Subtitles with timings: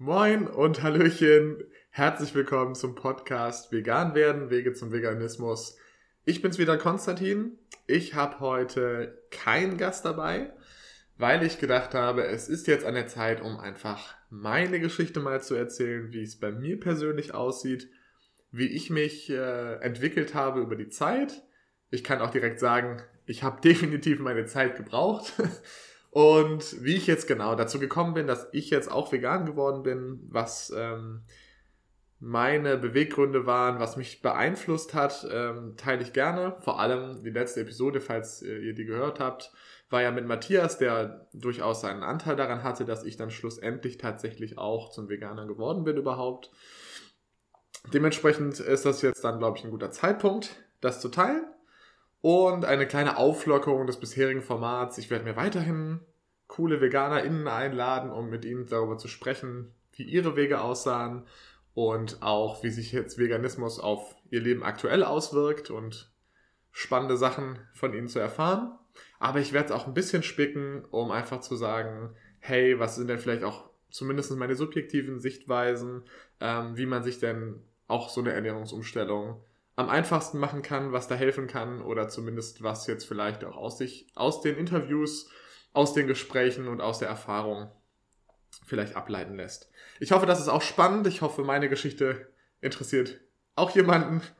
[0.00, 1.64] Moin und Hallöchen.
[1.90, 5.76] Herzlich willkommen zum Podcast Vegan werden, Wege zum Veganismus.
[6.24, 7.58] Ich bin's wieder, Konstantin.
[7.88, 10.52] Ich habe heute keinen Gast dabei,
[11.16, 15.42] weil ich gedacht habe, es ist jetzt an der Zeit, um einfach meine Geschichte mal
[15.42, 17.88] zu erzählen, wie es bei mir persönlich aussieht,
[18.52, 21.42] wie ich mich äh, entwickelt habe über die Zeit.
[21.90, 25.32] Ich kann auch direkt sagen, ich habe definitiv meine Zeit gebraucht.
[26.10, 30.20] Und wie ich jetzt genau dazu gekommen bin, dass ich jetzt auch vegan geworden bin,
[30.30, 31.22] was ähm,
[32.18, 36.56] meine Beweggründe waren, was mich beeinflusst hat, ähm, teile ich gerne.
[36.60, 39.52] Vor allem die letzte Episode, falls äh, ihr die gehört habt,
[39.90, 44.58] war ja mit Matthias, der durchaus seinen Anteil daran hatte, dass ich dann schlussendlich tatsächlich
[44.58, 46.50] auch zum Veganer geworden bin überhaupt.
[47.92, 51.46] Dementsprechend ist das jetzt dann, glaube ich, ein guter Zeitpunkt, das zu teilen
[52.20, 54.98] und eine kleine Auflockerung des bisherigen Formats.
[54.98, 56.00] Ich werde mir weiterhin
[56.46, 61.26] coole VeganerInnen einladen, um mit ihnen darüber zu sprechen, wie ihre Wege aussahen
[61.74, 66.10] und auch, wie sich jetzt Veganismus auf ihr Leben aktuell auswirkt und
[66.72, 68.72] spannende Sachen von ihnen zu erfahren.
[69.20, 73.08] Aber ich werde es auch ein bisschen spicken, um einfach zu sagen, hey, was sind
[73.08, 76.02] denn vielleicht auch zumindest meine subjektiven Sichtweisen,
[76.40, 79.40] ähm, wie man sich denn auch so eine Ernährungsumstellung
[79.78, 83.78] am einfachsten machen kann, was da helfen kann oder zumindest was jetzt vielleicht auch aus
[83.78, 85.30] sich, aus den Interviews,
[85.72, 87.70] aus den Gesprächen und aus der Erfahrung
[88.66, 89.70] vielleicht ableiten lässt.
[90.00, 91.06] Ich hoffe, das ist auch spannend.
[91.06, 92.26] Ich hoffe, meine Geschichte
[92.60, 93.20] interessiert
[93.54, 94.22] auch jemanden.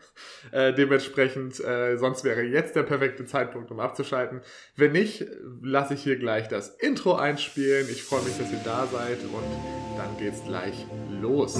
[0.51, 4.41] Äh, dementsprechend, äh, sonst wäre jetzt der perfekte Zeitpunkt, um abzuschalten.
[4.77, 5.25] Wenn nicht,
[5.63, 7.87] lasse ich hier gleich das Intro einspielen.
[7.89, 10.87] Ich freue mich, dass ihr da seid und dann geht's gleich
[11.21, 11.57] los.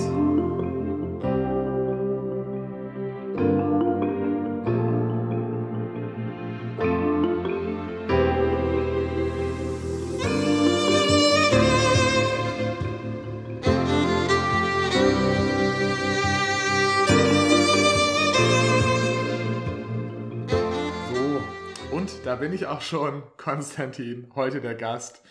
[22.39, 25.23] Bin ich auch schon, Konstantin, heute der Gast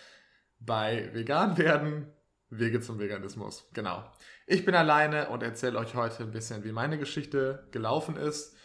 [0.60, 2.14] bei Vegan werden,
[2.50, 3.70] Wege zum Veganismus.
[3.74, 4.04] Genau.
[4.46, 8.56] Ich bin alleine und erzähle euch heute ein bisschen, wie meine Geschichte gelaufen ist.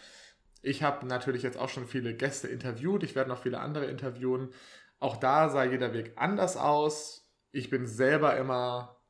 [0.61, 3.03] Ich habe natürlich jetzt auch schon viele Gäste interviewt.
[3.03, 4.53] Ich werde noch viele andere interviewen.
[4.99, 7.33] Auch da sah jeder Weg anders aus.
[7.51, 9.01] Ich bin selber immer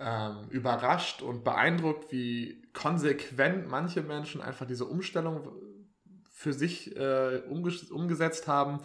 [0.00, 5.48] ähm, überrascht und beeindruckt, wie konsequent manche Menschen einfach diese Umstellung
[6.34, 8.80] für sich äh, umgesetzt haben.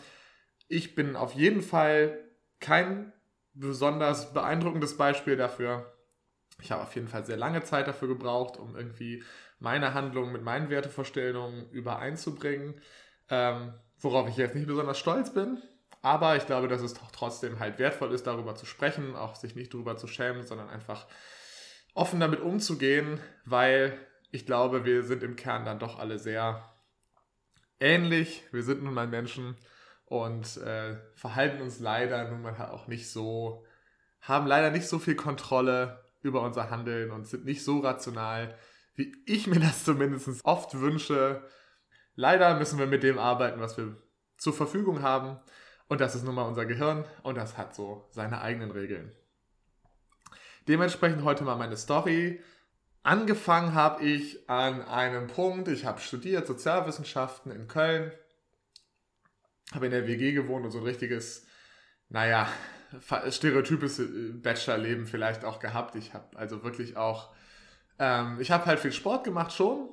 [0.67, 2.17] Ich bin auf jeden Fall
[2.59, 3.11] kein
[3.53, 5.91] besonders beeindruckendes Beispiel dafür.
[6.61, 9.23] Ich habe auf jeden Fall sehr lange Zeit dafür gebraucht, um irgendwie
[9.57, 12.79] meine Handlungen mit meinen Wertevorstellungen übereinzubringen,
[13.29, 15.57] ähm, worauf ich jetzt nicht besonders stolz bin.
[16.03, 19.55] Aber ich glaube, dass es doch trotzdem halt wertvoll ist, darüber zu sprechen, auch sich
[19.55, 21.07] nicht darüber zu schämen, sondern einfach
[21.95, 23.97] offen damit umzugehen, weil
[24.29, 26.63] ich glaube, wir sind im Kern dann doch alle sehr
[27.79, 28.43] ähnlich.
[28.51, 29.55] Wir sind nun mal Menschen
[30.05, 33.65] und äh, verhalten uns leider nun mal auch nicht so,
[34.21, 38.57] haben leider nicht so viel Kontrolle über unser Handeln und sind nicht so rational,
[38.95, 41.43] wie ich mir das zumindest oft wünsche.
[42.15, 43.95] Leider müssen wir mit dem arbeiten, was wir
[44.37, 45.39] zur Verfügung haben.
[45.87, 49.11] Und das ist nun mal unser Gehirn und das hat so seine eigenen Regeln.
[50.67, 52.41] Dementsprechend heute mal meine Story.
[53.03, 58.11] Angefangen habe ich an einem Punkt, ich habe studiert Sozialwissenschaften in Köln,
[59.73, 61.47] habe in der WG gewohnt und so ein richtiges,
[62.09, 62.49] naja,
[63.29, 65.95] stereotypes äh, Bachelorleben vielleicht auch gehabt.
[65.95, 67.33] Ich habe also wirklich auch,
[67.99, 69.89] ähm, ich habe halt viel Sport gemacht schon,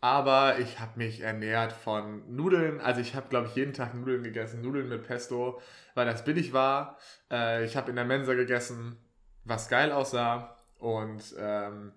[0.00, 2.80] aber ich habe mich ernährt von Nudeln.
[2.80, 5.60] Also ich habe, glaube ich, jeden Tag Nudeln gegessen, Nudeln mit Pesto,
[5.94, 6.98] weil das billig war.
[7.30, 8.96] Äh, ich habe in der Mensa gegessen,
[9.44, 11.92] was geil aussah und ähm,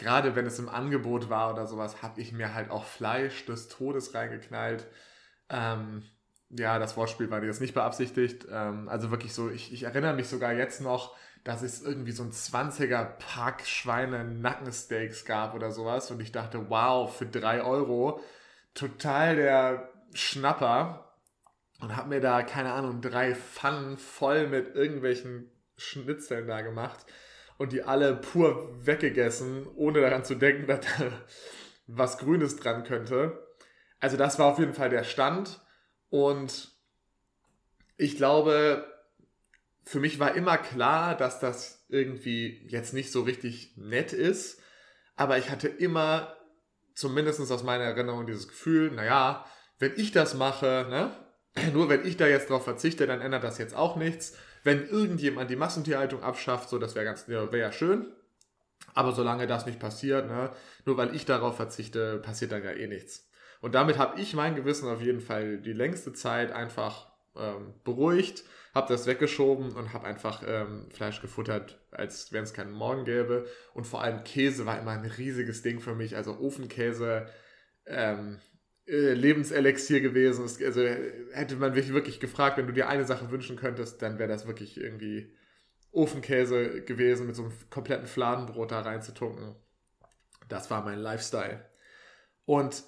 [0.00, 3.68] gerade wenn es im Angebot war oder sowas, habe ich mir halt auch Fleisch des
[3.68, 4.86] Todes reingeknallt.
[5.50, 6.02] Ähm,
[6.48, 8.46] ja, das Wortspiel war jetzt nicht beabsichtigt.
[8.50, 12.22] Ähm, also wirklich so, ich, ich erinnere mich sogar jetzt noch, dass es irgendwie so
[12.22, 16.10] ein 20er Pack Schweine-Nackensteaks gab oder sowas.
[16.10, 18.20] Und ich dachte, wow, für drei Euro,
[18.72, 21.12] total der Schnapper.
[21.80, 27.04] Und habe mir da, keine Ahnung, drei Pfannen voll mit irgendwelchen Schnitzeln da gemacht
[27.60, 31.12] und die alle pur weggegessen, ohne daran zu denken, dass da
[31.86, 33.46] was Grünes dran könnte.
[33.98, 35.60] Also das war auf jeden Fall der Stand
[36.08, 36.72] und
[37.98, 38.86] ich glaube,
[39.84, 44.62] für mich war immer klar, dass das irgendwie jetzt nicht so richtig nett ist,
[45.14, 46.34] aber ich hatte immer,
[46.94, 49.44] zumindest aus meiner Erinnerung, dieses Gefühl, naja,
[49.78, 51.14] wenn ich das mache, ne,
[51.74, 54.34] nur wenn ich da jetzt drauf verzichte, dann ändert das jetzt auch nichts.
[54.62, 58.06] Wenn irgendjemand die Massentierhaltung abschafft, so das wäre ganz, wäre ja schön.
[58.94, 60.50] Aber solange das nicht passiert, ne,
[60.84, 63.28] nur weil ich darauf verzichte, passiert dann ja eh nichts.
[63.60, 68.44] Und damit habe ich mein Gewissen auf jeden Fall die längste Zeit einfach ähm, beruhigt,
[68.74, 73.46] habe das weggeschoben und habe einfach ähm, Fleisch gefuttert, als wenn es keinen Morgen gäbe.
[73.74, 76.16] Und vor allem Käse war immer ein riesiges Ding für mich.
[76.16, 77.26] Also Ofenkäse,
[77.86, 78.38] ähm,
[78.90, 80.42] äh, Lebenselixier gewesen.
[80.42, 84.28] Also hätte man mich wirklich gefragt, wenn du dir eine Sache wünschen könntest, dann wäre
[84.28, 85.32] das wirklich irgendwie
[85.92, 89.54] Ofenkäse gewesen, mit so einem kompletten Fladenbrot da reinzutunken.
[90.48, 91.64] Das war mein Lifestyle.
[92.46, 92.82] Und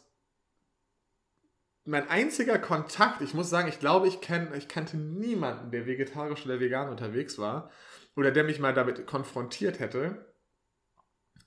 [1.85, 6.45] mein einziger Kontakt, ich muss sagen, ich glaube, ich, kenn, ich kannte niemanden, der vegetarisch
[6.47, 7.71] oder vegan unterwegs war
[8.17, 10.35] oder der mich mal damit konfrontiert hätte.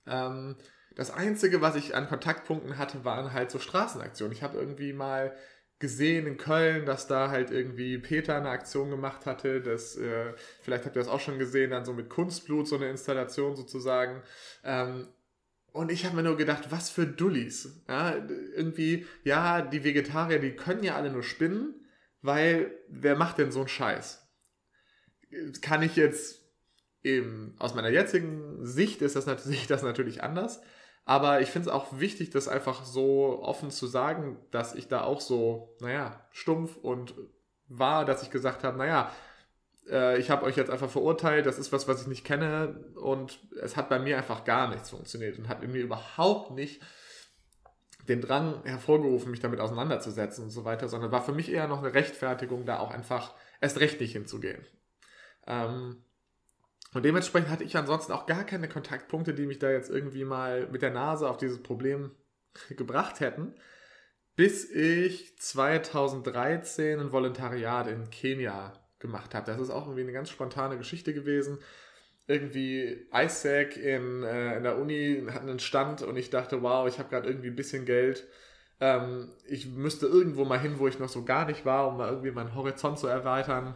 [0.08, 0.56] Ähm,
[0.96, 4.34] das Einzige, was ich an Kontaktpunkten hatte, waren halt so Straßenaktionen.
[4.34, 5.36] Ich habe irgendwie mal
[5.80, 9.62] gesehen in Köln, dass da halt irgendwie Peter eine Aktion gemacht hatte.
[9.62, 12.90] Das, äh, vielleicht habt ihr das auch schon gesehen, dann so mit Kunstblut, so eine
[12.90, 14.24] Installation sozusagen.
[14.64, 15.10] Ähm,
[15.74, 17.84] und ich habe mir nur gedacht, was für Dullis.
[17.90, 18.16] Ja,
[18.56, 21.86] irgendwie, ja, die Vegetarier, die können ja alle nur spinnen,
[22.22, 24.26] weil wer macht denn so einen Scheiß?
[25.62, 26.46] Kann ich jetzt
[27.04, 30.62] eben aus meiner jetzigen Sicht ist das natürlich, das natürlich anders.
[31.06, 35.04] Aber ich finde es auch wichtig, das einfach so offen zu sagen, dass ich da
[35.04, 37.14] auch so, naja, stumpf und
[37.68, 39.12] war, dass ich gesagt habe, naja,
[39.88, 43.40] äh, ich habe euch jetzt einfach verurteilt, das ist was, was ich nicht kenne und
[43.62, 46.82] es hat bei mir einfach gar nichts funktioniert und hat in mir überhaupt nicht
[48.08, 51.80] den Drang hervorgerufen, mich damit auseinanderzusetzen und so weiter, sondern war für mich eher noch
[51.80, 54.64] eine Rechtfertigung, da auch einfach erst recht nicht hinzugehen.
[55.48, 56.04] Ähm,
[56.96, 60.70] und dementsprechend hatte ich ansonsten auch gar keine Kontaktpunkte, die mich da jetzt irgendwie mal
[60.72, 62.12] mit der Nase auf dieses Problem
[62.70, 63.54] gebracht hätten,
[64.38, 69.46] bis ich 2013 ein Volontariat in Kenia gemacht habe.
[69.46, 71.60] Das ist auch irgendwie eine ganz spontane Geschichte gewesen.
[72.28, 76.98] Irgendwie Isaac in, äh, in der Uni hat einen Stand und ich dachte, wow, ich
[76.98, 78.26] habe gerade irgendwie ein bisschen Geld.
[78.80, 82.10] Ähm, ich müsste irgendwo mal hin, wo ich noch so gar nicht war, um mal
[82.10, 83.76] irgendwie meinen Horizont zu erweitern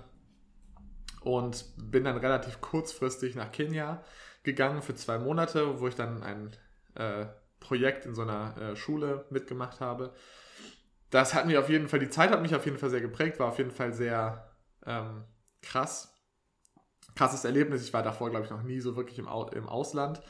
[1.37, 4.03] und bin dann relativ kurzfristig nach Kenia
[4.43, 6.51] gegangen für zwei Monate, wo ich dann ein
[6.95, 7.27] äh,
[7.59, 10.13] Projekt in so einer äh, Schule mitgemacht habe.
[11.09, 13.39] Das hat mir auf jeden Fall, die Zeit hat mich auf jeden Fall sehr geprägt,
[13.39, 14.49] war auf jeden Fall sehr
[14.85, 15.23] ähm,
[15.61, 16.15] krass.
[17.15, 17.83] Krasses Erlebnis.
[17.83, 20.21] Ich war davor, glaube ich, noch nie so wirklich im, Au im Ausland.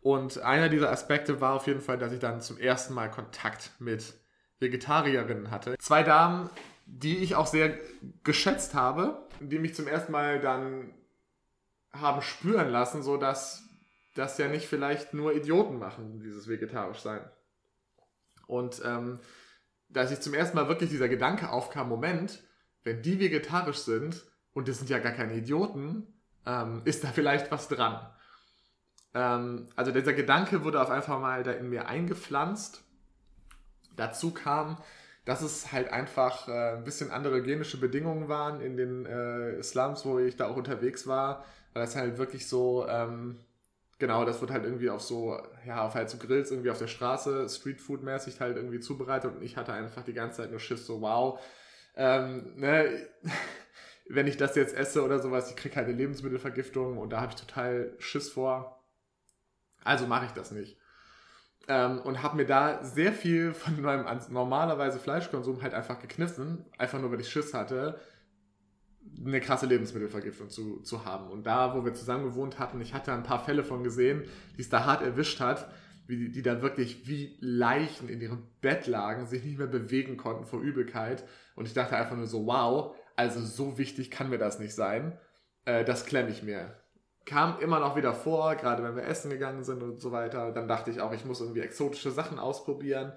[0.00, 3.70] Und einer dieser Aspekte war auf jeden Fall, dass ich dann zum ersten Mal Kontakt
[3.78, 4.14] mit
[4.60, 5.76] Vegetarierinnen hatte.
[5.78, 6.50] Zwei Damen,
[6.86, 7.78] die ich auch sehr
[8.22, 10.94] geschätzt habe, die mich zum ersten Mal dann
[11.92, 13.62] haben spüren lassen, so dass
[14.14, 17.20] das ja nicht vielleicht nur Idioten machen, dieses vegetarisch sein.
[18.46, 19.20] Und ähm,
[19.88, 22.42] dass ich zum ersten Mal wirklich dieser Gedanke aufkam, Moment,
[22.82, 26.06] wenn die vegetarisch sind und das sind ja gar keine Idioten,
[26.46, 28.06] ähm, ist da vielleicht was dran.
[29.14, 32.82] Ähm, also dieser Gedanke wurde auf einfach mal da in mir eingepflanzt.
[33.96, 34.78] Dazu kam,
[35.24, 40.04] dass es halt einfach äh, ein bisschen andere hygienische Bedingungen waren in den äh, Slums,
[40.04, 41.44] wo ich da auch unterwegs war.
[41.72, 43.40] Weil das halt wirklich so, ähm,
[43.98, 46.86] genau, das wird halt irgendwie auf so, ja, auf halt so Grills irgendwie auf der
[46.88, 51.00] Straße, Streetfood-mäßig halt irgendwie zubereitet und ich hatte einfach die ganze Zeit nur Schiss, so
[51.00, 51.40] wow,
[51.96, 53.08] ähm, ne,
[54.08, 57.32] wenn ich das jetzt esse oder sowas, ich kriege halt eine Lebensmittelvergiftung und da habe
[57.32, 58.84] ich total Schiss vor.
[59.82, 60.78] Also mache ich das nicht.
[61.66, 67.00] Ähm, und habe mir da sehr viel von meinem normalerweise Fleischkonsum halt einfach gekniffen, einfach
[67.00, 67.98] nur weil ich Schiss hatte,
[69.24, 71.30] eine krasse Lebensmittelvergiftung zu, zu haben.
[71.30, 74.24] Und da, wo wir zusammen gewohnt hatten, ich hatte ein paar Fälle von gesehen,
[74.56, 75.68] die es da hart erwischt hat,
[76.06, 80.16] wie die, die dann wirklich wie Leichen in ihrem Bett lagen, sich nicht mehr bewegen
[80.16, 81.24] konnten vor Übelkeit.
[81.54, 85.18] Und ich dachte einfach nur so, wow, also so wichtig kann mir das nicht sein.
[85.64, 86.76] Äh, das klemme ich mir
[87.24, 90.52] kam immer noch wieder vor, gerade wenn wir essen gegangen sind und so weiter.
[90.52, 93.12] Dann dachte ich auch, ich muss irgendwie exotische Sachen ausprobieren.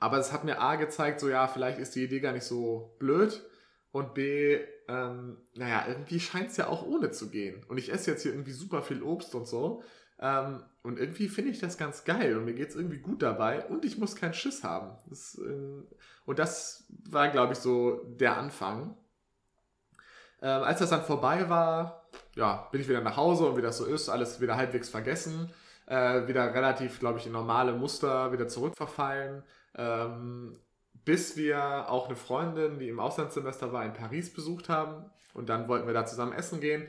[0.00, 2.96] Aber es hat mir A gezeigt, so ja, vielleicht ist die Idee gar nicht so
[2.98, 3.42] blöd.
[3.92, 7.62] Und B, ähm, naja, irgendwie scheint es ja auch ohne zu gehen.
[7.68, 9.82] Und ich esse jetzt hier irgendwie super viel Obst und so.
[10.18, 13.66] Ähm, und irgendwie finde ich das ganz geil und mir geht es irgendwie gut dabei
[13.66, 14.96] und ich muss keinen Schiss haben.
[15.08, 15.82] Das, äh,
[16.24, 18.96] und das war, glaube ich, so der Anfang.
[20.42, 23.78] Ähm, als das dann vorbei war, ja, bin ich wieder nach Hause und wie das
[23.78, 25.50] so ist, alles wieder halbwegs vergessen.
[25.86, 29.42] Äh, wieder relativ, glaube ich, in normale Muster wieder zurückverfallen.
[29.76, 30.58] Ähm,
[31.04, 35.10] bis wir auch eine Freundin, die im Auslandssemester war, in Paris besucht haben.
[35.34, 36.88] Und dann wollten wir da zusammen essen gehen.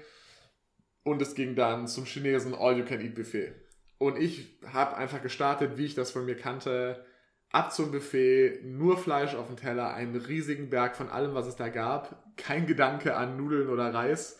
[1.03, 3.53] Und es ging dann zum Chinesen All-You-Can-Eat-Buffet.
[3.98, 7.05] Und ich habe einfach gestartet, wie ich das von mir kannte,
[7.53, 11.55] ab zum Buffet, nur Fleisch auf dem Teller, einen riesigen Berg von allem, was es
[11.55, 12.36] da gab.
[12.36, 14.39] Kein Gedanke an Nudeln oder Reis.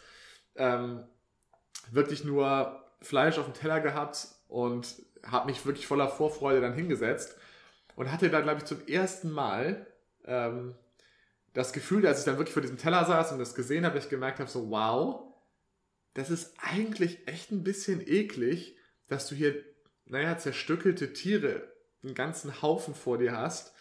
[0.56, 1.04] Ähm,
[1.92, 7.38] wirklich nur Fleisch auf dem Teller gehabt und habe mich wirklich voller Vorfreude dann hingesetzt
[7.96, 9.86] und hatte da, glaube ich, zum ersten Mal
[10.26, 10.74] ähm,
[11.54, 14.10] das Gefühl, als ich dann wirklich vor diesem Teller saß und das gesehen habe, ich
[14.10, 15.36] gemerkt habe, so wow,
[16.16, 18.76] das ist eigentlich echt ein bisschen eklig,
[19.08, 19.64] dass du hier,
[20.06, 21.73] naja, zerstückelte Tiere
[22.04, 23.74] einen ganzen Haufen vor dir hast.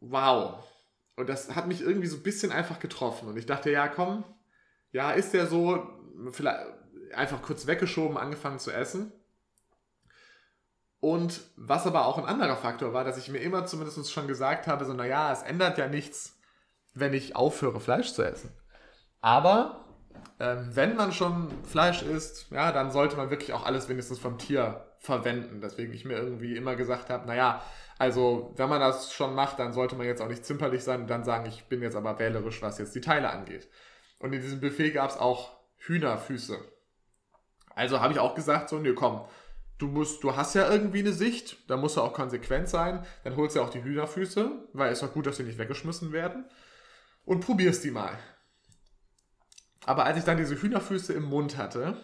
[0.00, 0.64] Wow.
[1.16, 3.28] Und das hat mich irgendwie so ein bisschen einfach getroffen.
[3.28, 4.24] Und ich dachte, ja, komm,
[4.92, 5.86] ja, ist der so,
[6.30, 6.60] vielleicht
[7.14, 9.12] einfach kurz weggeschoben, angefangen zu essen.
[11.00, 14.66] Und was aber auch ein anderer Faktor war, dass ich mir immer zumindest schon gesagt
[14.66, 16.38] habe, so, naja, es ändert ja nichts,
[16.94, 18.50] wenn ich aufhöre, Fleisch zu essen.
[19.20, 19.84] Aber
[20.40, 24.38] ähm, wenn man schon Fleisch isst, ja, dann sollte man wirklich auch alles wenigstens vom
[24.38, 25.60] Tier verwenden.
[25.60, 27.62] Deswegen ich mir irgendwie immer gesagt habe, naja,
[27.98, 31.08] also wenn man das schon macht, dann sollte man jetzt auch nicht zimperlich sein und
[31.08, 33.68] dann sagen, ich bin jetzt aber wählerisch, was jetzt die Teile angeht.
[34.18, 36.58] Und in diesem Buffet gab es auch Hühnerfüße.
[37.74, 39.22] Also habe ich auch gesagt, so, nee, komm,
[39.78, 43.36] du musst, du hast ja irgendwie eine Sicht, da musst du auch konsequent sein, dann
[43.36, 46.46] holst du auch die Hühnerfüße, weil es doch gut, dass sie nicht weggeschmissen werden
[47.24, 48.18] und probierst die mal.
[49.84, 51.96] Aber als ich dann diese Hühnerfüße im Mund hatte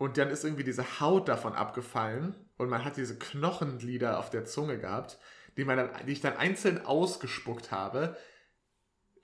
[0.00, 4.46] und dann ist irgendwie diese Haut davon abgefallen und man hat diese Knochenglieder auf der
[4.46, 5.18] Zunge gehabt,
[5.58, 8.16] die, man dann, die ich dann einzeln ausgespuckt habe,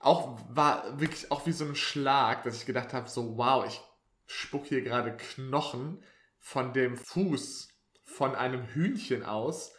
[0.00, 3.80] auch war wirklich auch wie so ein Schlag, dass ich gedacht habe, so wow, ich
[4.26, 6.02] spuck hier gerade Knochen
[6.40, 7.68] von dem Fuß
[8.04, 9.73] von einem Hühnchen aus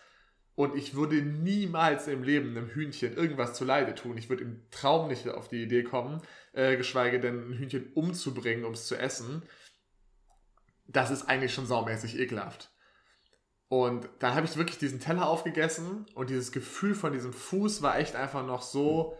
[0.55, 4.17] und ich würde niemals im Leben einem Hühnchen irgendwas zuleide tun.
[4.17, 6.23] Ich würde im Traum nicht auf die Idee kommen,
[6.53, 9.43] äh, geschweige denn ein Hühnchen umzubringen, um es zu essen.
[10.87, 12.71] Das ist eigentlich schon saumäßig ekelhaft.
[13.69, 17.99] Und dann habe ich wirklich diesen Teller aufgegessen und dieses Gefühl von diesem Fuß war
[17.99, 19.17] echt einfach noch so,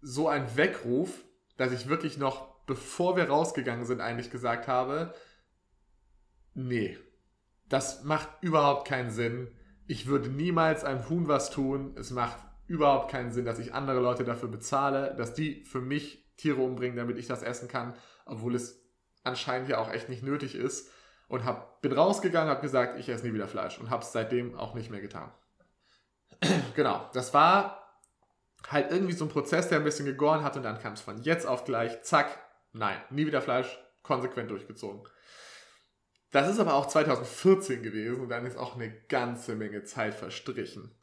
[0.00, 1.24] so ein Weckruf,
[1.56, 5.14] dass ich wirklich noch, bevor wir rausgegangen sind, eigentlich gesagt habe,
[6.54, 6.96] nee,
[7.68, 9.48] das macht überhaupt keinen Sinn
[9.86, 11.94] ich würde niemals einem Huhn was tun.
[11.96, 16.34] Es macht überhaupt keinen Sinn, dass ich andere Leute dafür bezahle, dass die für mich
[16.36, 17.94] Tiere umbringen, damit ich das essen kann,
[18.24, 18.81] obwohl es
[19.24, 20.90] anscheinend ja auch echt nicht nötig ist.
[21.28, 23.78] Und hab, bin rausgegangen, habe gesagt, ich esse nie wieder Fleisch.
[23.78, 25.32] Und habe es seitdem auch nicht mehr getan.
[26.74, 28.00] genau, das war
[28.68, 30.56] halt irgendwie so ein Prozess, der ein bisschen gegoren hat.
[30.56, 32.38] Und dann kam es von jetzt auf gleich, zack,
[32.72, 35.02] nein, nie wieder Fleisch, konsequent durchgezogen.
[36.32, 38.20] Das ist aber auch 2014 gewesen.
[38.20, 40.94] Und dann ist auch eine ganze Menge Zeit verstrichen,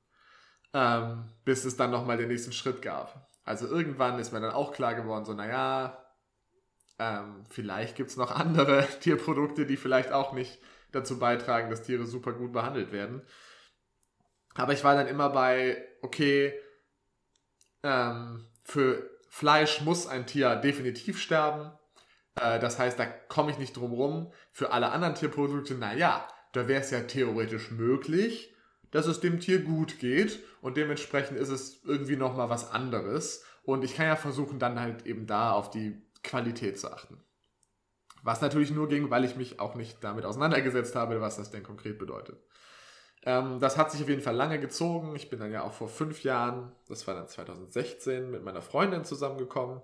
[0.74, 3.30] ähm, bis es dann nochmal den nächsten Schritt gab.
[3.46, 5.99] Also irgendwann ist mir dann auch klar geworden, so naja,
[7.00, 10.60] ähm, vielleicht gibt es noch andere Tierprodukte, die vielleicht auch nicht
[10.92, 13.22] dazu beitragen, dass Tiere super gut behandelt werden.
[14.56, 16.54] Aber ich war dann immer bei, okay,
[17.84, 21.72] ähm, für Fleisch muss ein Tier definitiv sterben.
[22.36, 24.34] Äh, das heißt, da komme ich nicht drum rum.
[24.52, 28.54] Für alle anderen Tierprodukte, naja, da wäre es ja theoretisch möglich,
[28.92, 33.46] dass es dem Tier gut geht und dementsprechend ist es irgendwie nochmal was anderes.
[33.64, 37.24] Und ich kann ja versuchen, dann halt eben da auf die Qualität zu achten.
[38.24, 41.64] Was natürlich nur ging, weil ich mich auch nicht damit auseinandergesetzt habe, was das denn
[41.64, 42.38] konkret bedeutet.
[43.24, 45.16] Ähm, das hat sich auf jeden Fall lange gezogen.
[45.16, 49.06] Ich bin dann ja auch vor fünf Jahren, das war dann 2016, mit meiner Freundin
[49.06, 49.82] zusammengekommen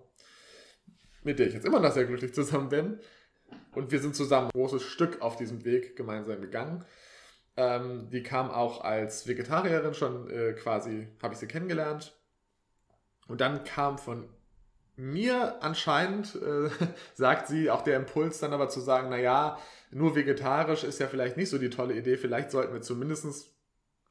[1.26, 3.00] mit der ich jetzt immer noch sehr glücklich zusammen bin.
[3.74, 6.86] Und wir sind zusammen ein großes Stück auf diesem Weg gemeinsam gegangen.
[7.58, 12.18] Ähm, die kam auch als Vegetarierin schon äh, quasi, habe ich sie kennengelernt.
[13.28, 14.30] Und dann kam von
[14.98, 16.70] mir anscheinend, äh,
[17.14, 19.60] sagt sie, auch der Impuls dann aber zu sagen, naja,
[19.92, 23.56] nur vegetarisch ist ja vielleicht nicht so die tolle Idee, vielleicht sollten wir zumindest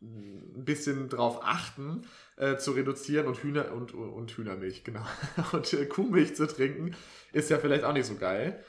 [0.00, 5.04] ein bisschen drauf achten, äh, zu reduzieren und Hühner und, und Hühnermilch, genau.
[5.52, 6.94] Und äh, Kuhmilch zu trinken,
[7.32, 8.62] ist ja vielleicht auch nicht so geil.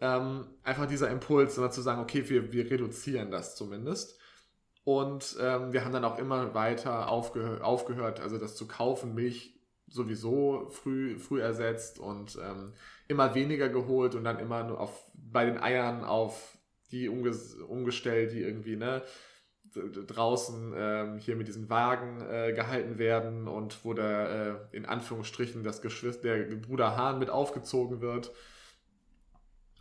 [0.00, 4.18] Ähm, einfach dieser Impuls, immer zu sagen, okay, wir, wir reduzieren das zumindest.
[4.82, 9.59] Und ähm, wir haben dann auch immer weiter aufgehör aufgehört, also das zu kaufen, Milch
[9.90, 12.72] sowieso früh, früh ersetzt und ähm,
[13.08, 16.56] immer weniger geholt und dann immer nur auf, bei den Eiern auf
[16.90, 19.02] die umgestellt, die irgendwie, ne,
[19.74, 25.62] draußen ähm, hier mit diesen Wagen äh, gehalten werden und wo der äh, in Anführungsstrichen
[25.62, 28.32] das Geschwister, der Bruder Hahn mit aufgezogen wird.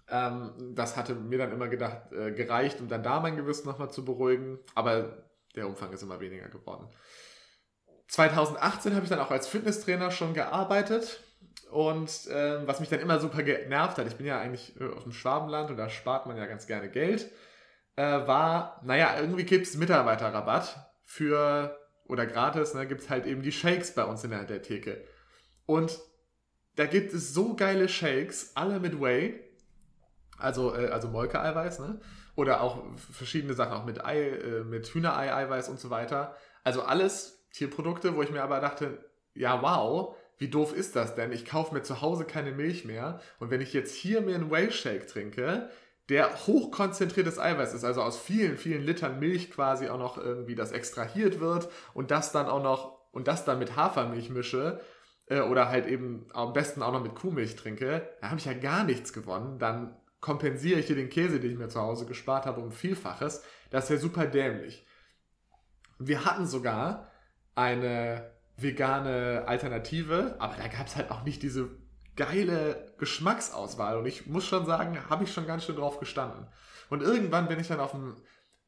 [0.08, 3.90] Ähm, das hatte mir dann immer gedacht, äh, gereicht, um dann da mein Gewissen nochmal
[3.90, 5.24] zu beruhigen, aber
[5.56, 6.88] der Umfang ist immer weniger geworden.
[8.10, 11.24] 2018 habe ich dann auch als Fitnesstrainer schon gearbeitet
[11.72, 15.04] und äh, was mich dann immer super genervt hat, ich bin ja eigentlich äh, aus
[15.04, 17.32] dem Schwabenland und da spart man ja ganz gerne Geld
[18.00, 23.42] äh, war, naja, irgendwie gibt es Mitarbeiterrabatt für oder gratis, ne, gibt es halt eben
[23.42, 25.04] die Shakes bei uns in der, Theke.
[25.66, 26.00] Und
[26.78, 29.44] da gibt es so geile Shakes, alle mit Whey,
[30.38, 32.00] also, äh, also Molke-Eiweiß, ne?
[32.36, 36.38] Oder auch verschiedene Sachen, auch mit Ei, äh, mit Hühnerei-Eiweiß und so weiter.
[36.64, 39.04] Also alles Tierprodukte, wo ich mir aber dachte,
[39.34, 41.32] ja wow, wie doof ist das denn?
[41.32, 44.52] Ich kaufe mir zu Hause keine Milch mehr und wenn ich jetzt hier mir einen
[44.52, 45.70] Whey-Shake trinke,
[46.10, 50.72] der hochkonzentriertes Eiweiß ist, also aus vielen, vielen Litern Milch quasi auch noch irgendwie das
[50.72, 54.80] extrahiert wird und das dann auch noch und das dann mit Hafermilch mische
[55.28, 58.54] äh, oder halt eben am besten auch noch mit Kuhmilch trinke, da habe ich ja
[58.54, 59.60] gar nichts gewonnen.
[59.60, 63.44] Dann kompensiere ich hier den Käse, den ich mir zu Hause gespart habe, um Vielfaches.
[63.70, 64.86] Das ist ja super dämlich.
[65.98, 67.09] Wir hatten sogar
[67.60, 71.70] eine vegane Alternative, aber da gab es halt auch nicht diese
[72.16, 73.98] geile Geschmacksauswahl.
[73.98, 76.48] Und ich muss schon sagen, habe ich schon ganz schön drauf gestanden.
[76.90, 78.16] Und irgendwann bin ich dann auf dem,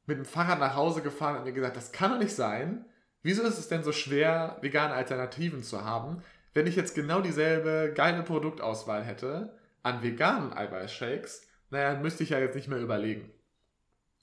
[0.06, 2.86] mit dem Fahrrad nach Hause gefahren und mir gesagt, das kann doch nicht sein.
[3.24, 7.94] Wieso ist es denn so schwer, vegane Alternativen zu haben, wenn ich jetzt genau dieselbe
[7.96, 11.48] geile Produktauswahl hätte an veganen Eiweißshakes?
[11.70, 13.32] Naja, müsste ich ja jetzt nicht mehr überlegen.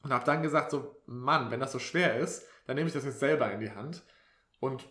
[0.02, 3.04] Und habe dann gesagt, so, Mann, wenn das so schwer ist, dann nehme ich das
[3.04, 4.04] jetzt selber in die Hand.
[4.60, 4.88] Und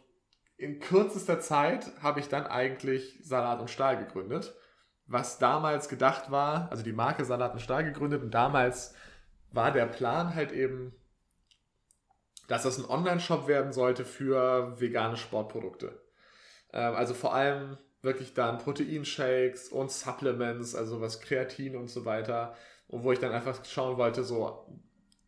[0.57, 4.55] in kürzester Zeit habe ich dann eigentlich Salat und Stahl gegründet.
[5.05, 8.93] Was damals gedacht war, also die Marke Salat und Stahl gegründet und damals
[9.51, 10.93] war der Plan halt eben,
[12.47, 16.01] dass das ein Online-Shop werden sollte für vegane Sportprodukte.
[16.73, 22.55] Ähm, also vor allem wirklich dann Proteinshakes und Supplements, also was Kreatin und so weiter.
[22.87, 24.67] Und wo ich dann einfach schauen wollte, so,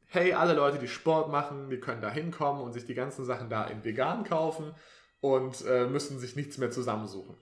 [0.10, 3.50] hey, alle Leute, die Sport machen, die können da hinkommen und sich die ganzen Sachen
[3.50, 4.74] da in vegan kaufen
[5.22, 7.38] und äh, müssen sich nichts mehr zusammensuchen.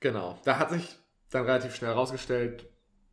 [0.00, 0.98] Genau, da hat sich
[1.30, 2.68] dann relativ schnell herausgestellt,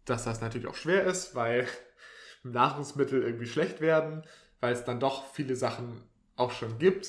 [0.05, 1.67] dass das natürlich auch schwer ist, weil
[2.43, 4.23] Nahrungsmittel irgendwie schlecht werden,
[4.59, 6.03] weil es dann doch viele Sachen
[6.35, 7.07] auch schon gibt,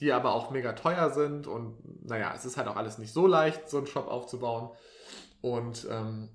[0.00, 3.28] die aber auch mega teuer sind und naja, es ist halt auch alles nicht so
[3.28, 4.70] leicht, so einen Shop aufzubauen.
[5.40, 6.28] Und ähm,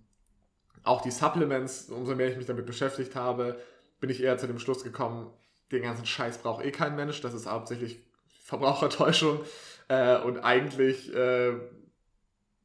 [0.88, 3.60] auch die Supplements, umso mehr ich mich damit beschäftigt habe,
[4.00, 5.32] bin ich eher zu dem Schluss gekommen,
[5.72, 8.00] den ganzen Scheiß braucht eh kein Mensch, das ist hauptsächlich
[8.44, 9.42] Verbrauchertäuschung.
[9.90, 11.54] Äh, und eigentlich äh,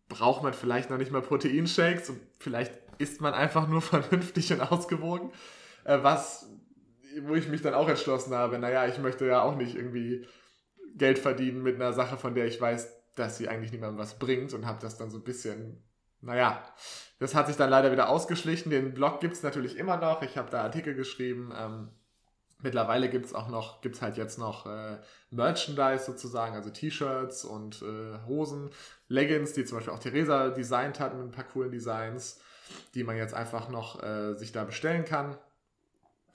[0.09, 4.61] braucht man vielleicht noch nicht mal Proteinshakes und vielleicht isst man einfach nur vernünftig und
[4.61, 5.33] ausgewogen.
[5.85, 6.49] Äh, was,
[7.23, 10.27] wo ich mich dann auch entschlossen habe, naja, ich möchte ja auch nicht irgendwie
[10.95, 14.53] Geld verdienen mit einer Sache, von der ich weiß, dass sie eigentlich niemandem was bringt
[14.55, 15.83] und habe das dann so ein bisschen,
[16.23, 16.65] naja,
[17.19, 18.71] das hat sich dann leider wieder ausgeschlichen.
[18.71, 20.23] Den Blog gibt es natürlich immer noch.
[20.23, 21.53] Ich habe da Artikel geschrieben.
[21.57, 21.91] Ähm,
[22.63, 24.99] Mittlerweile gibt es auch noch, gibt halt jetzt noch äh,
[25.31, 28.71] Merchandise sozusagen, also T-Shirts und äh, Hosen,
[29.09, 32.41] Leggings, die zum Beispiel auch Theresa designt hat mit ein paar coolen Designs,
[32.95, 35.37] die man jetzt einfach noch äh, sich da bestellen kann.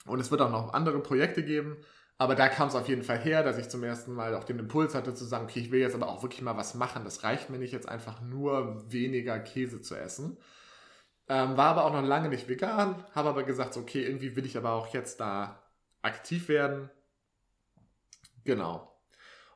[0.04, 1.78] Und es wird auch noch andere Projekte geben,
[2.18, 4.58] aber da kam es auf jeden Fall her, dass ich zum ersten Mal auch den
[4.58, 7.04] Impuls hatte zu sagen, okay, ich will jetzt aber auch wirklich mal was machen.
[7.04, 10.36] Das reicht mir nicht jetzt einfach nur weniger Käse zu essen.
[11.28, 14.56] Ähm, war aber auch noch lange nicht vegan, habe aber gesagt, okay, irgendwie will ich
[14.56, 15.62] aber auch jetzt da
[16.02, 16.90] aktiv werden.
[18.44, 18.98] Genau.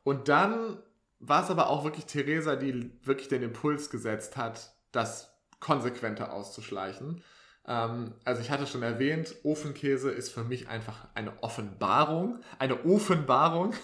[0.04, 0.78] Und dann
[1.18, 7.22] war es aber auch wirklich Theresa, die wirklich den Impuls gesetzt hat, das konsequenter auszuschleichen.
[7.66, 13.74] Ähm, also ich hatte schon erwähnt, Ofenkäse ist für mich einfach eine Offenbarung, eine Ofenbarung.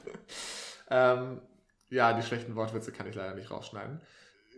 [0.90, 1.40] ähm,
[1.88, 4.00] ja, die schlechten Wortwitze kann ich leider nicht rausschneiden.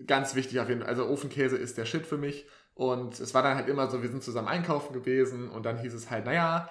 [0.06, 2.46] Ganz wichtig auf jeden Fall, also Ofenkäse ist der Shit für mich.
[2.74, 5.94] Und es war dann halt immer so, wir sind zusammen einkaufen gewesen und dann hieß
[5.94, 6.70] es halt, naja,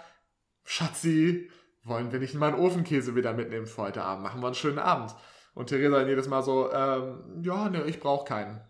[0.63, 1.51] Schatzi,
[1.83, 4.23] wollen wir nicht mal einen Ofenkäse wieder mitnehmen für heute Abend?
[4.23, 5.13] Machen wir einen schönen Abend.
[5.53, 8.61] Und Theresa dann jedes Mal so, ähm, ja, ne, ich brauche keinen.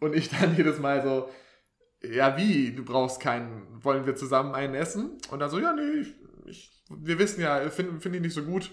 [0.00, 1.30] Und ich dann jedes Mal so,
[2.12, 5.18] ja, wie, du brauchst keinen, wollen wir zusammen einen essen?
[5.30, 6.14] Und dann so, ja, nee, ich,
[6.46, 8.70] ich, wir wissen ja, finde find ich nicht so gut.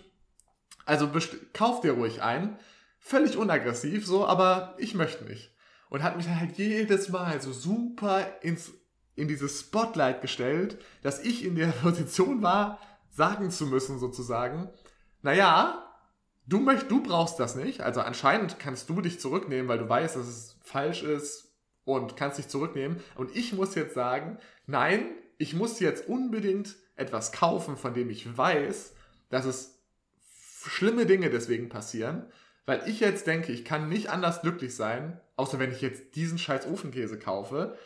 [0.85, 1.09] Also
[1.53, 2.57] kauf dir ruhig einen.
[2.99, 5.55] Völlig unaggressiv so, aber ich möchte nicht.
[5.89, 8.71] Und hat mich dann halt jedes Mal so super ins
[9.15, 14.69] in dieses Spotlight gestellt, dass ich in der Position war, sagen zu müssen sozusagen,
[15.21, 15.91] naja,
[16.47, 17.81] du möcht, du brauchst das nicht.
[17.81, 21.50] Also anscheinend kannst du dich zurücknehmen, weil du weißt, dass es falsch ist
[21.95, 23.01] und kannst dich zurücknehmen.
[23.15, 25.05] Und ich muss jetzt sagen, nein,
[25.37, 28.93] ich muss jetzt unbedingt etwas kaufen, von dem ich weiß,
[29.29, 29.79] dass es
[30.67, 32.25] schlimme Dinge deswegen passieren,
[32.65, 36.37] weil ich jetzt denke, ich kann nicht anders glücklich sein, außer wenn ich jetzt diesen
[36.37, 37.77] scheiß Ofenkäse kaufe,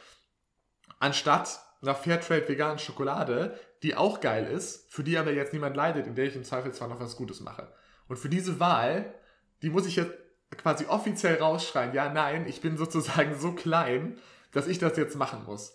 [0.99, 6.07] anstatt einer Fairtrade veganen Schokolade, die auch geil ist, für die aber jetzt niemand leidet,
[6.07, 7.71] in der ich im Zweifel zwar noch was Gutes mache.
[8.07, 9.13] Und für diese Wahl,
[9.61, 10.13] die muss ich jetzt
[10.51, 14.17] quasi offiziell rausschreien, ja, nein, ich bin sozusagen so klein,
[14.51, 15.73] dass ich das jetzt machen muss.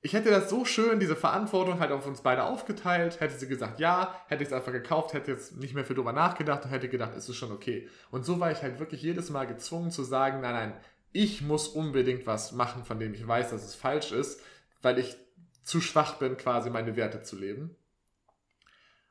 [0.00, 3.80] ich hätte das so schön, diese Verantwortung halt auf uns beide aufgeteilt, hätte sie gesagt,
[3.80, 6.88] ja, hätte ich es einfach gekauft, hätte jetzt nicht mehr viel drüber nachgedacht und hätte
[6.88, 7.88] gedacht, ist es schon okay.
[8.10, 10.80] Und so war ich halt wirklich jedes Mal gezwungen zu sagen, nein, nein,
[11.12, 14.40] ich muss unbedingt was machen, von dem ich weiß, dass es falsch ist,
[14.82, 15.16] weil ich
[15.64, 17.76] zu schwach bin, quasi meine Werte zu leben.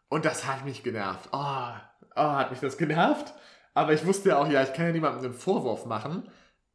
[0.09, 1.29] Und das hat mich genervt.
[1.33, 1.73] Oh,
[2.15, 3.33] oh, hat mich das genervt.
[3.77, 6.27] Aber ich wusste ja auch, ja, ich kann ja niemandem einen Vorwurf machen.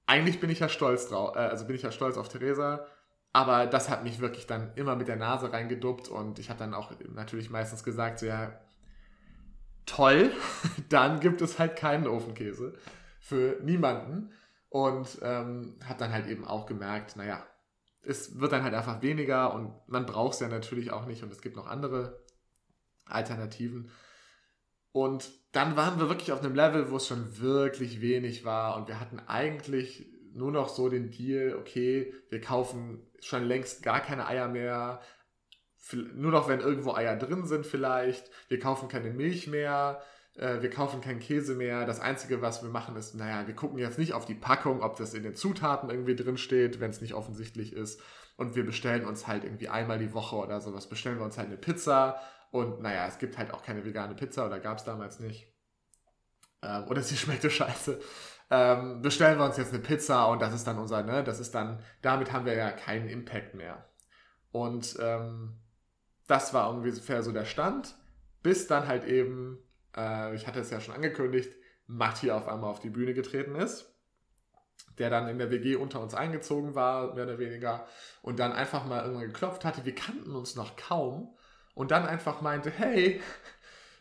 [0.06, 2.86] Eigentlich bin ich ja stolz drauf, äh, also bin ich ja stolz auf Theresa.
[3.32, 6.74] Aber das hat mich wirklich dann immer mit der Nase reingeduppt und ich habe dann
[6.74, 8.52] auch natürlich meistens gesagt, so ja,
[9.84, 10.30] toll,
[10.90, 12.74] dann gibt es halt keinen Ofenkäse
[13.18, 14.30] für niemanden.
[14.68, 17.44] Und ähm, habe dann halt eben auch gemerkt, naja,
[18.02, 21.32] es wird dann halt einfach weniger und man braucht es ja natürlich auch nicht und
[21.32, 22.22] es gibt noch andere
[23.06, 23.90] Alternativen.
[24.92, 28.88] Und dann waren wir wirklich auf einem Level, wo es schon wirklich wenig war und
[28.88, 34.26] wir hatten eigentlich nur noch so den Deal, okay, wir kaufen schon längst gar keine
[34.26, 35.00] Eier mehr,
[36.14, 40.02] nur noch wenn irgendwo Eier drin sind vielleicht, wir kaufen keine Milch mehr,
[40.34, 41.84] äh, wir kaufen keinen Käse mehr.
[41.86, 44.96] Das Einzige, was wir machen, ist, naja, wir gucken jetzt nicht auf die Packung, ob
[44.96, 48.00] das in den Zutaten irgendwie drin steht, wenn es nicht offensichtlich ist.
[48.36, 51.48] Und wir bestellen uns halt irgendwie einmal die Woche oder sowas, bestellen wir uns halt
[51.48, 52.20] eine Pizza.
[52.52, 55.52] Und naja, es gibt halt auch keine vegane Pizza oder gab es damals nicht.
[56.62, 58.00] Ähm, oder sie schmeckte scheiße.
[58.50, 61.54] Ähm, bestellen wir uns jetzt eine Pizza und das ist dann unser, ne, das ist
[61.56, 63.88] dann, damit haben wir ja keinen Impact mehr.
[64.52, 65.58] Und ähm,
[66.28, 67.96] das war ungefähr so der Stand,
[68.44, 69.58] bis dann halt eben
[69.96, 71.52] äh, ich hatte es ja schon angekündigt,
[71.86, 73.94] Matti auf einmal auf die Bühne getreten ist,
[74.98, 77.86] der dann in der WG unter uns eingezogen war, mehr oder weniger,
[78.22, 79.84] und dann einfach mal irgendwann geklopft hatte.
[79.84, 81.36] Wir kannten uns noch kaum
[81.74, 83.20] und dann einfach meinte, hey,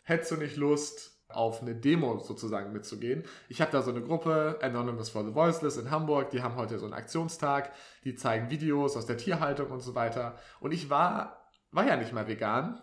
[0.04, 3.24] hättest du nicht Lust, auf eine Demo sozusagen mitzugehen.
[3.48, 6.78] Ich habe da so eine Gruppe, Anonymous for the Voiceless in Hamburg, die haben heute
[6.78, 7.72] so einen Aktionstag,
[8.04, 10.38] die zeigen Videos aus der Tierhaltung und so weiter.
[10.60, 12.80] Und ich war, war ja nicht mal vegan,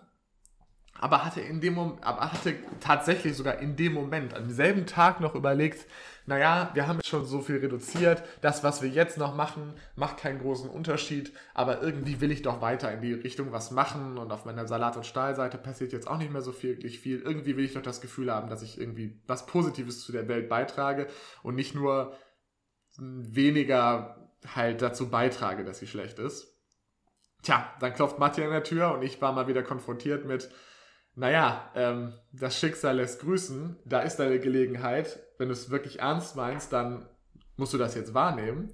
[0.99, 5.19] aber hatte in dem Moment, aber hatte tatsächlich sogar in dem Moment, am selben Tag
[5.19, 5.85] noch überlegt,
[6.25, 10.39] naja, wir haben schon so viel reduziert, das, was wir jetzt noch machen, macht keinen
[10.39, 14.45] großen Unterschied, aber irgendwie will ich doch weiter in die Richtung was machen und auf
[14.45, 17.19] meiner Salat- und Stahlseite passiert jetzt auch nicht mehr so wirklich viel.
[17.21, 20.49] Irgendwie will ich doch das Gefühl haben, dass ich irgendwie was Positives zu der Welt
[20.49, 21.07] beitrage
[21.41, 22.13] und nicht nur
[22.97, 26.55] weniger halt dazu beitrage, dass sie schlecht ist.
[27.41, 30.49] Tja, dann klopft Matthias an der Tür und ich war mal wieder konfrontiert mit,
[31.15, 35.19] naja, ähm, das Schicksal lässt grüßen, da ist deine Gelegenheit.
[35.37, 37.07] Wenn du es wirklich ernst meinst, dann
[37.57, 38.73] musst du das jetzt wahrnehmen.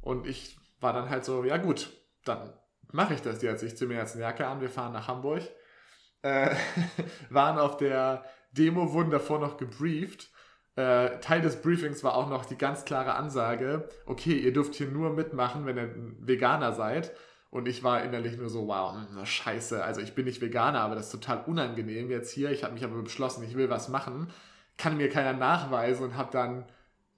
[0.00, 1.90] Und ich war dann halt so, ja gut,
[2.24, 2.52] dann
[2.92, 3.62] mache ich das jetzt.
[3.62, 5.42] Ich ziehe mir jetzt eine Jacke an, wir fahren nach Hamburg.
[6.22, 6.54] Äh,
[7.30, 10.30] waren auf der Demo, wurden davor noch gebrieft.
[10.76, 14.88] Äh, Teil des Briefings war auch noch die ganz klare Ansage, okay, ihr dürft hier
[14.88, 17.12] nur mitmachen, wenn ihr Veganer seid.
[17.50, 20.94] Und ich war innerlich nur so, wow, hm, scheiße, also ich bin nicht Veganer, aber
[20.94, 22.50] das ist total unangenehm jetzt hier.
[22.50, 24.28] Ich habe mich aber beschlossen, ich will was machen.
[24.76, 26.66] Kann mir keiner nachweisen und habe dann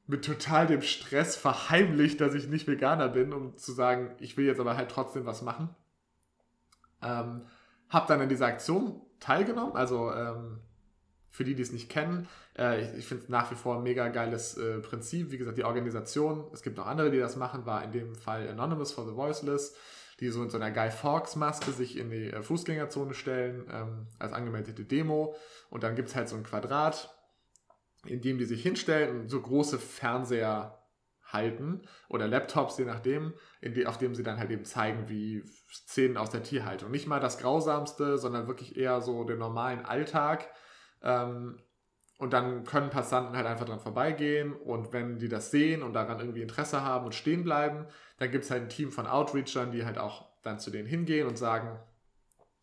[0.06, 4.46] mit total dem Stress verheimlicht, dass ich nicht Veganer bin, um zu sagen, ich will
[4.46, 5.70] jetzt aber halt trotzdem was machen.
[7.02, 7.42] Ähm,
[7.90, 10.60] habe dann in dieser Aktion teilgenommen, also ähm,
[11.30, 13.82] für die, die es nicht kennen, äh, ich, ich finde es nach wie vor ein
[13.82, 15.30] mega geiles äh, Prinzip.
[15.30, 18.48] Wie gesagt, die Organisation, es gibt noch andere, die das machen, war in dem Fall
[18.48, 19.74] Anonymous for the Voiceless
[20.20, 24.06] die so in so einer Guy Fawkes Maske sich in die äh, Fußgängerzone stellen, ähm,
[24.18, 25.34] als angemeldete Demo.
[25.70, 27.14] Und dann gibt es halt so ein Quadrat,
[28.04, 30.78] in dem die sich hinstellen und so große Fernseher
[31.24, 36.16] halten oder Laptops, je nachdem, die, auf dem sie dann halt eben zeigen, wie Szenen
[36.16, 36.90] aus der Tierhaltung.
[36.90, 40.48] Nicht mal das Grausamste, sondern wirklich eher so den normalen Alltag.
[41.02, 41.60] Ähm,
[42.18, 46.18] und dann können Passanten halt einfach dran vorbeigehen und wenn die das sehen und daran
[46.18, 47.86] irgendwie Interesse haben und stehen bleiben,
[48.18, 51.26] dann gibt es halt ein Team von Outreachern, die halt auch dann zu denen hingehen
[51.26, 51.78] und sagen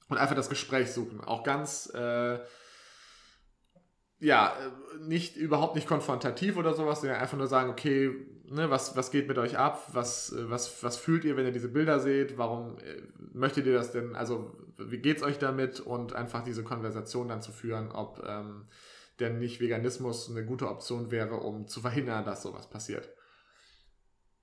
[0.10, 1.22] und einfach das Gespräch suchen.
[1.22, 2.40] Auch ganz, äh,
[4.20, 4.54] ja,
[5.00, 8.12] nicht, überhaupt nicht konfrontativ oder sowas, sondern einfach nur sagen, okay,
[8.46, 9.90] ne, was, was geht mit euch ab?
[9.94, 12.38] Was, was, was fühlt ihr, wenn ihr diese Bilder seht?
[12.38, 13.02] Warum äh,
[13.34, 14.16] möchtet ihr das denn?
[14.16, 15.80] Also, wie geht's euch damit?
[15.80, 18.68] Und einfach diese Konversation dann zu führen, ob, ähm,
[19.20, 23.10] der Nicht-Veganismus eine gute Option wäre, um zu verhindern, dass sowas passiert.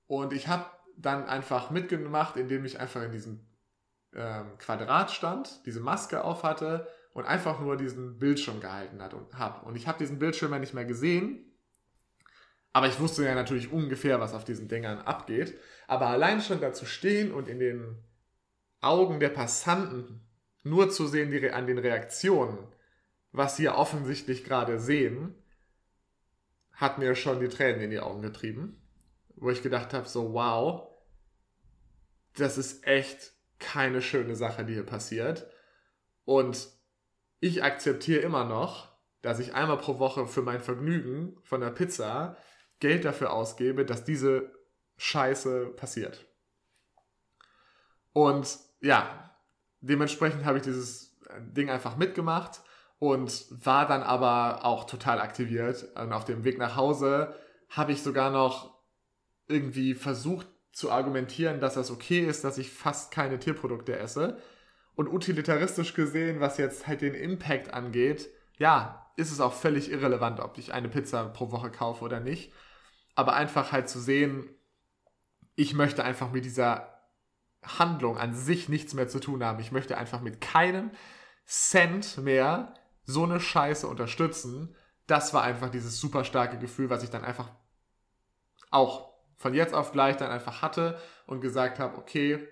[0.07, 0.65] Und ich habe
[0.97, 3.47] dann einfach mitgemacht, indem ich einfach in diesem
[4.13, 9.37] ähm, Quadrat stand, diese Maske auf hatte und einfach nur diesen Bildschirm gehalten hat und
[9.37, 9.65] habe.
[9.65, 11.53] Und ich habe diesen Bildschirm ja nicht mehr gesehen,
[12.73, 15.59] aber ich wusste ja natürlich ungefähr, was auf diesen Dingern abgeht.
[15.87, 18.03] Aber allein schon da zu stehen und in den
[18.81, 20.27] Augen der Passanten
[20.63, 22.57] nur zu sehen, die an den Reaktionen,
[23.33, 25.35] was sie offensichtlich gerade sehen,
[26.71, 28.79] hat mir schon die Tränen in die Augen getrieben.
[29.35, 30.87] Wo ich gedacht habe, so wow,
[32.35, 35.47] das ist echt keine schöne Sache, die hier passiert.
[36.25, 36.69] Und
[37.39, 42.37] ich akzeptiere immer noch, dass ich einmal pro Woche für mein Vergnügen von der Pizza
[42.79, 44.53] Geld dafür ausgebe, dass diese
[44.97, 46.27] Scheiße passiert.
[48.11, 49.35] Und ja,
[49.81, 52.61] dementsprechend habe ich dieses Ding einfach mitgemacht
[53.03, 55.85] und war dann aber auch total aktiviert.
[55.95, 57.35] Und auf dem Weg nach Hause
[57.67, 58.79] habe ich sogar noch
[59.45, 64.37] irgendwie versucht zu argumentieren, dass das okay ist, dass ich fast keine Tierprodukte esse.
[64.95, 70.39] Und utilitaristisch gesehen, was jetzt halt den Impact angeht, ja, ist es auch völlig irrelevant,
[70.39, 72.53] ob ich eine Pizza pro Woche kaufe oder nicht.
[73.15, 74.47] Aber einfach halt zu sehen,
[75.55, 77.01] ich möchte einfach mit dieser
[77.63, 79.59] Handlung an sich nichts mehr zu tun haben.
[79.59, 80.91] Ich möchte einfach mit keinem
[81.45, 82.73] Cent mehr
[83.05, 84.75] so eine Scheiße unterstützen.
[85.07, 87.49] Das war einfach dieses super starke Gefühl, was ich dann einfach
[88.71, 92.47] auch von jetzt auf gleich dann einfach hatte und gesagt habe, okay,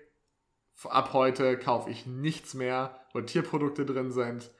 [0.84, 4.50] ab heute kaufe ich nichts mehr, wo Tierprodukte drin sind.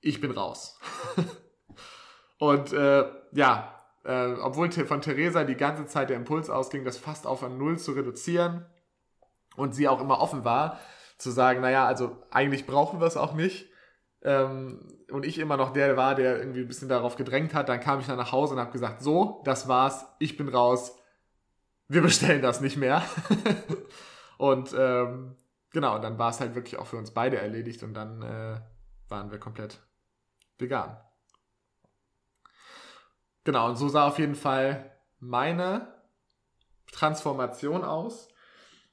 [0.00, 0.78] Ich bin raus.
[2.38, 3.74] und äh, ja,
[4.04, 7.78] äh, obwohl von Theresa die ganze Zeit der Impuls ausging, das fast auf ein Null
[7.78, 8.66] zu reduzieren
[9.56, 10.78] und sie auch immer offen war,
[11.18, 13.66] zu sagen, naja, also eigentlich brauchen wir es auch nicht.
[14.24, 17.80] Ähm, und ich immer noch der war, der irgendwie ein bisschen darauf gedrängt hat, dann
[17.80, 20.98] kam ich dann nach Hause und habe gesagt, so, das war's, ich bin raus,
[21.88, 23.02] wir bestellen das nicht mehr.
[24.38, 25.36] und ähm,
[25.70, 28.60] genau, und dann war es halt wirklich auch für uns beide erledigt und dann äh,
[29.08, 29.80] waren wir komplett
[30.58, 30.96] vegan.
[33.44, 35.94] Genau, und so sah auf jeden Fall meine
[36.92, 38.28] Transformation aus.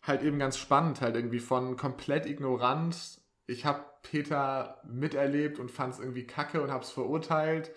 [0.02, 3.22] Halt eben ganz spannend, halt irgendwie von komplett ignorant.
[3.48, 7.72] Ich habe Peter miterlebt und fand es irgendwie kacke und habe es verurteilt.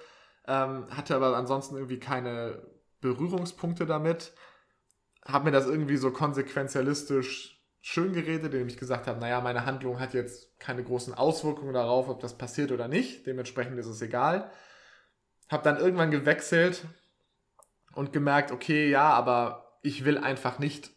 [0.46, 2.62] Ähm, hatte aber ansonsten irgendwie keine
[3.00, 4.32] Berührungspunkte damit.
[5.24, 10.00] Habe mir das irgendwie so konsequenzialistisch schön geredet, indem ich gesagt habe, naja, meine Handlung
[10.00, 13.26] hat jetzt keine großen Auswirkungen darauf, ob das passiert oder nicht.
[13.26, 14.50] Dementsprechend ist es egal.
[15.50, 16.84] Habe dann irgendwann gewechselt
[17.94, 20.90] und gemerkt, okay, ja, aber ich will einfach nicht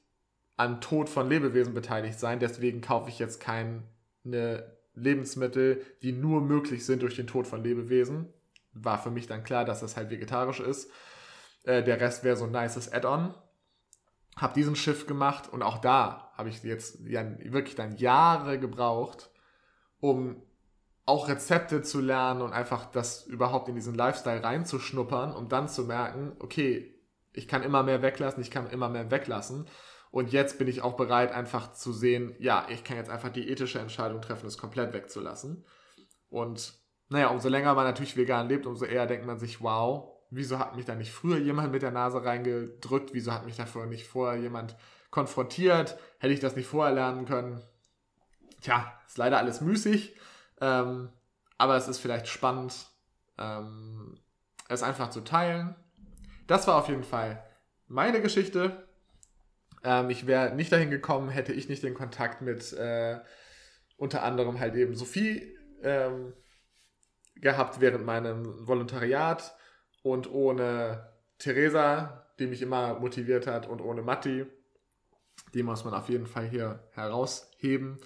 [0.56, 3.84] am Tod von Lebewesen beteiligt sein, deswegen kaufe ich jetzt keine
[4.98, 8.34] Lebensmittel, die nur möglich sind durch den Tod von Lebewesen.
[8.74, 10.92] War für mich dann klar, dass das halt vegetarisch ist.
[11.64, 13.34] Äh, der Rest wäre so ein nices Add-on.
[14.36, 19.32] Hab diesen Schiff gemacht und auch da habe ich jetzt wirklich dann Jahre gebraucht,
[20.00, 20.44] um
[21.08, 25.86] auch Rezepte zu lernen und einfach das überhaupt in diesen Lifestyle reinzuschnuppern, um dann zu
[25.86, 26.94] merken, okay,
[27.34, 29.68] ich kann immer mehr weglassen, ich kann immer mehr weglassen.
[30.12, 33.50] Und jetzt bin ich auch bereit, einfach zu sehen, ja, ich kann jetzt einfach die
[33.50, 35.65] ethische Entscheidung treffen, es komplett wegzulassen.
[36.30, 36.74] Und
[37.10, 40.76] naja, umso länger man natürlich vegan lebt, umso eher denkt man sich, wow, wieso hat
[40.76, 43.13] mich da nicht früher jemand mit der Nase reingedrückt?
[43.13, 44.76] Wieso hat mich dafür nicht vorher jemand
[45.10, 45.98] konfrontiert?
[46.20, 47.62] Hätte ich das nicht vorher lernen können?
[48.62, 50.15] Tja, ist leider alles müßig.
[50.60, 51.10] Ähm,
[51.58, 52.88] aber es ist vielleicht spannend,
[53.38, 54.20] ähm,
[54.67, 55.76] es einfach zu teilen.
[56.48, 57.43] Das war auf jeden Fall
[57.88, 58.87] meine Geschichte.
[59.84, 63.20] Ähm, ich wäre nicht dahin gekommen, hätte ich nicht den Kontakt mit äh,
[63.98, 66.34] unter anderem halt eben Sophie ähm,
[67.36, 69.56] gehabt während meinem Volontariat
[70.04, 71.10] und ohne
[71.40, 74.46] Theresa, die mich immer motiviert hat und ohne Matti.
[75.54, 78.00] Die muss man auf jeden Fall hier herausheben.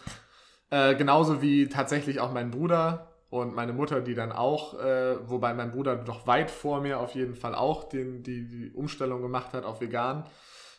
[0.69, 5.53] Äh, genauso wie tatsächlich auch mein Bruder und meine Mutter, die dann auch, äh, wobei
[5.53, 9.53] mein Bruder doch weit vor mir auf jeden Fall auch den, die, die Umstellung gemacht
[9.53, 10.25] hat auf vegan.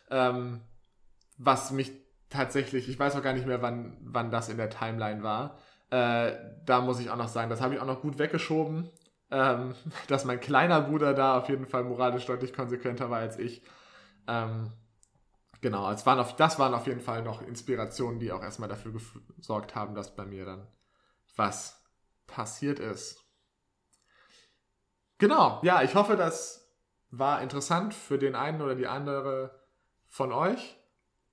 [0.09, 0.61] Ähm,
[1.37, 1.91] was mich
[2.29, 5.57] tatsächlich, ich weiß auch gar nicht mehr, wann, wann das in der Timeline war.
[5.89, 6.33] Äh,
[6.65, 8.89] da muss ich auch noch sagen, das habe ich auch noch gut weggeschoben,
[9.31, 9.75] ähm,
[10.07, 13.63] dass mein kleiner Bruder da auf jeden Fall moralisch deutlich konsequenter war als ich.
[14.27, 14.71] Ähm,
[15.61, 18.93] genau, es waren auf, das waren auf jeden Fall noch Inspirationen, die auch erstmal dafür
[19.37, 20.67] gesorgt haben, dass bei mir dann
[21.35, 21.81] was
[22.27, 23.19] passiert ist.
[25.19, 26.75] Genau, ja, ich hoffe, das
[27.11, 29.63] war interessant für den einen oder die andere
[30.07, 30.75] von euch.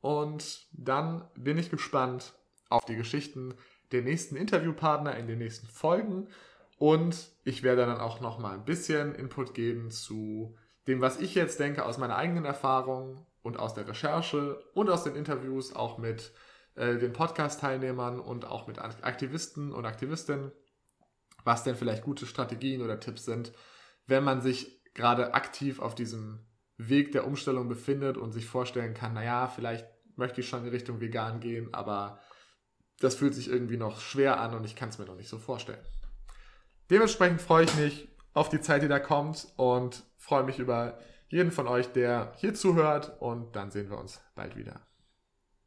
[0.01, 2.33] Und dann bin ich gespannt
[2.69, 3.55] auf die Geschichten
[3.93, 6.29] der nächsten Interviewpartner in den nächsten Folgen.
[6.79, 11.35] Und ich werde dann auch noch mal ein bisschen Input geben zu dem, was ich
[11.35, 15.99] jetzt denke aus meiner eigenen Erfahrung und aus der Recherche und aus den Interviews auch
[15.99, 16.33] mit
[16.75, 20.53] äh, den Podcast-Teilnehmern und auch mit Aktivisten und Aktivistinnen,
[21.45, 23.53] was denn vielleicht gute Strategien oder Tipps sind,
[24.07, 26.47] wenn man sich gerade aktiv auf diesem
[26.89, 31.01] Weg der Umstellung befindet und sich vorstellen kann, naja, vielleicht möchte ich schon in Richtung
[31.01, 32.21] vegan gehen, aber
[33.01, 35.39] das fühlt sich irgendwie noch schwer an und ich kann es mir noch nicht so
[35.39, 35.85] vorstellen.
[36.91, 41.53] Dementsprechend freue ich mich auf die Zeit, die da kommt und freue mich über jeden
[41.53, 44.90] von euch, der hier zuhört und dann sehen wir uns bald wieder.